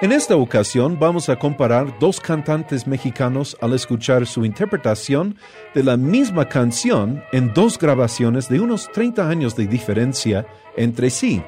[0.00, 5.34] En esta ocasión vamos a comparar dos cantantes mexicanos al escuchar su interpretación
[5.74, 11.42] de la misma canción en dos grabaciones de unos 30 años de diferencia entre sí.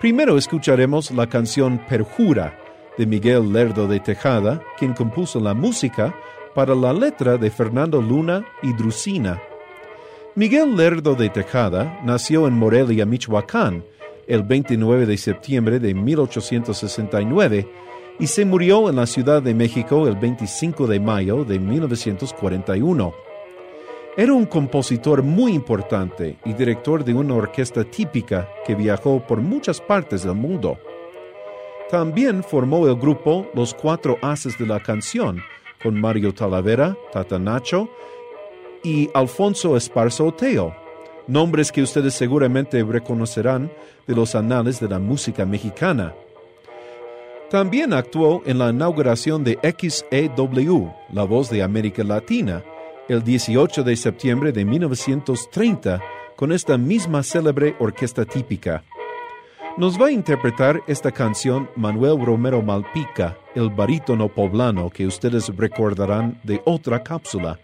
[0.00, 2.58] Primero escucharemos la canción Perjura
[2.96, 6.14] de Miguel Lerdo de Tejada, quien compuso la música
[6.54, 9.42] para la letra de Fernando Luna y Drusina.
[10.34, 13.84] Miguel Lerdo de Tejada nació en Morelia, Michoacán,
[14.32, 17.68] el 29 de septiembre de 1869
[18.18, 23.12] y se murió en la Ciudad de México el 25 de mayo de 1941.
[24.16, 29.82] Era un compositor muy importante y director de una orquesta típica que viajó por muchas
[29.82, 30.78] partes del mundo.
[31.90, 35.42] También formó el grupo Los Cuatro Haces de la Canción,
[35.82, 37.90] con Mario Talavera, Tata Nacho
[38.82, 40.74] y Alfonso Esparzo Oteo,
[41.26, 43.70] nombres que ustedes seguramente reconocerán
[44.06, 46.14] de los anales de la música mexicana.
[47.50, 52.62] También actuó en la inauguración de XEW, La Voz de América Latina,
[53.08, 56.00] el 18 de septiembre de 1930,
[56.34, 58.84] con esta misma célebre orquesta típica.
[59.76, 66.40] Nos va a interpretar esta canción Manuel Romero Malpica, el barítono poblano que ustedes recordarán
[66.42, 67.58] de otra cápsula.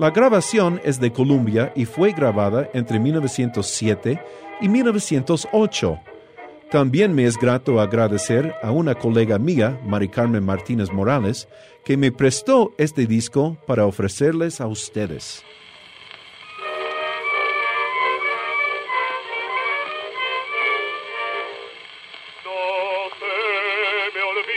[0.00, 4.18] La grabación es de Columbia y fue grabada entre 1907
[4.62, 6.00] y 1908.
[6.70, 11.48] También me es grato agradecer a una colega mía, Mari Carmen Martínez Morales,
[11.84, 15.44] que me prestó este disco para ofrecerles a ustedes.
[22.42, 22.50] No
[24.46, 24.50] me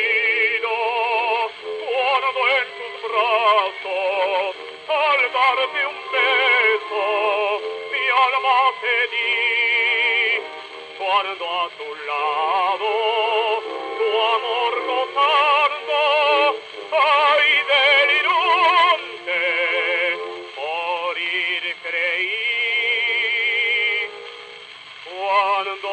[4.88, 7.04] al darte un beso,
[7.92, 10.42] mi alma te di.
[10.98, 12.92] Cuando a tu lado,
[13.98, 16.00] tu amor gozando,
[16.92, 19.42] ay delirante,
[20.58, 22.44] morir creí.
[25.06, 25.90] Cuando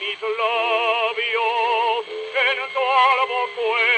[0.00, 2.04] mis labios
[2.46, 3.95] en tu alma fue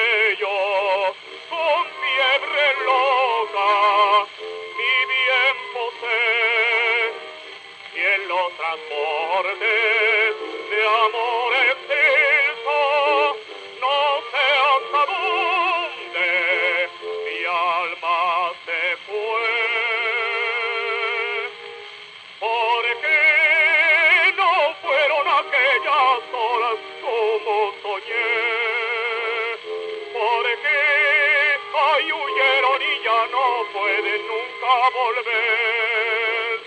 [34.91, 36.59] volver,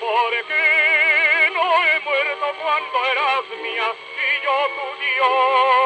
[0.00, 5.83] porque no he muerto cuando eras mía y yo tu Dios.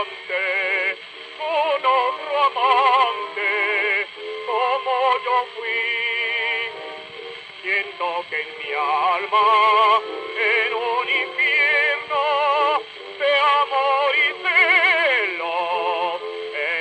[0.00, 0.96] amante,
[1.36, 3.50] con otro amante,
[4.46, 4.94] como
[5.24, 5.84] yo fui.
[7.62, 9.46] Siento que en mi alma,
[10.38, 12.24] en un infierno
[13.18, 15.54] de amor y celo,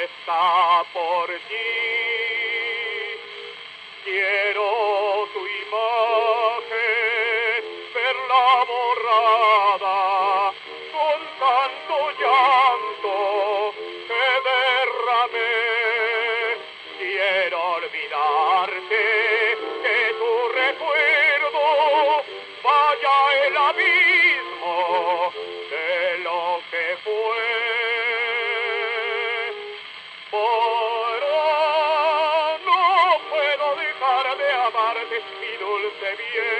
[0.03, 0.44] está
[0.94, 1.69] por ti.
[4.05, 4.67] Quiero
[5.34, 6.79] tu imagen,
[7.94, 9.97] verla borrada
[10.91, 12.48] con tanto llanto.
[36.20, 36.59] Yeah.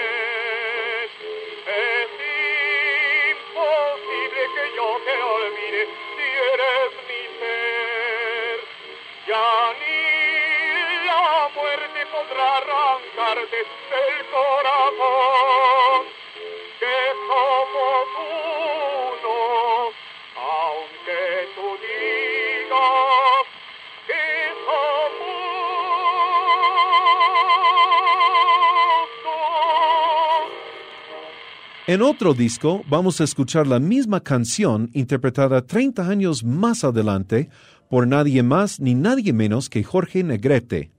[31.90, 37.50] En otro disco vamos a escuchar la misma canción interpretada 30 años más adelante
[37.90, 40.92] por nadie más ni nadie menos que Jorge Negrete.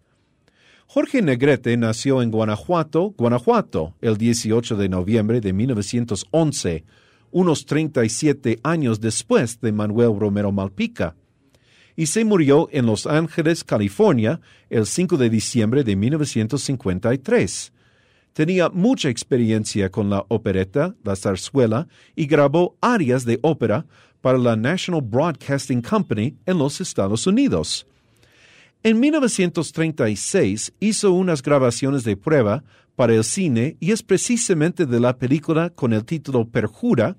[0.89, 6.85] Jorge Negrete nació en Guanajuato, Guanajuato, el 18 de noviembre de 1911,
[7.31, 11.15] unos 37 años después de Manuel Romero Malpica,
[11.95, 17.75] y se murió en Los Ángeles, California, el 5 de diciembre de 1953.
[18.33, 23.87] Tenía mucha experiencia con la opereta, la zarzuela, y grabó arias de ópera
[24.21, 27.87] para la National Broadcasting Company en los Estados Unidos.
[28.83, 32.65] En 1936 hizo unas grabaciones de prueba
[32.97, 37.17] para el cine y es precisamente de la película con el título Perjura,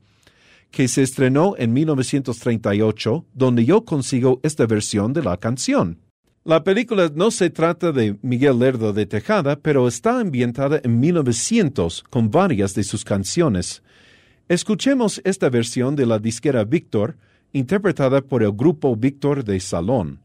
[0.71, 5.99] que se estrenó en 1938, donde yo consigo esta versión de la canción.
[6.43, 12.03] La película no se trata de Miguel Lerdo de Tejada, pero está ambientada en 1900
[12.09, 13.83] con varias de sus canciones.
[14.47, 17.15] Escuchemos esta versión de la disquera Víctor,
[17.53, 20.20] interpretada por el grupo Víctor de Salón.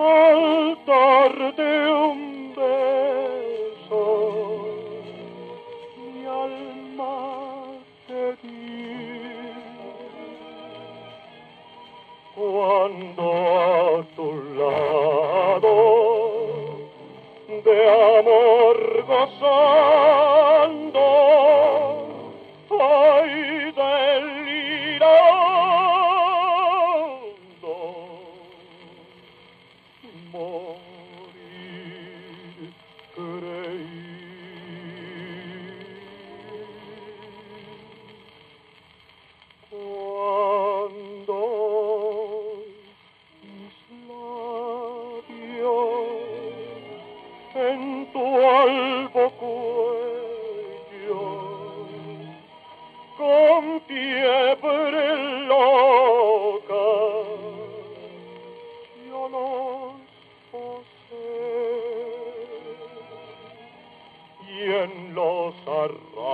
[0.00, 4.02] Al darte un beso
[5.96, 7.16] mi alma
[8.06, 9.52] te di
[12.34, 13.24] cuando
[13.58, 15.76] a tu lado
[17.64, 17.76] de
[18.18, 20.49] amor gozando
[64.86, 66.29] los arranques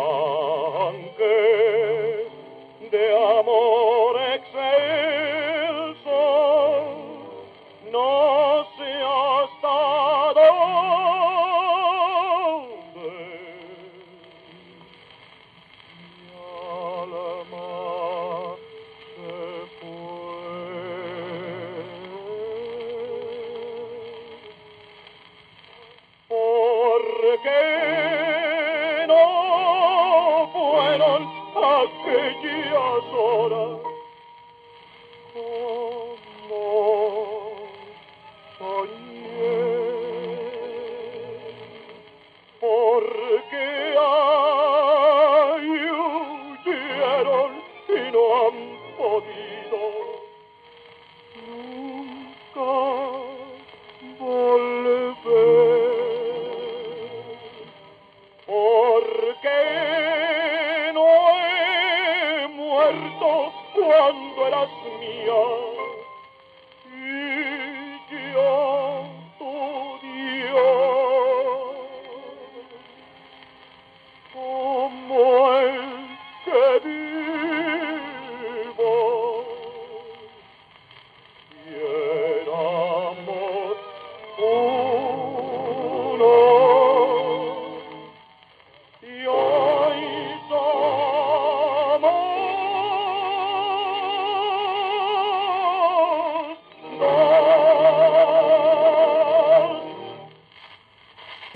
[64.48, 65.66] cuando eras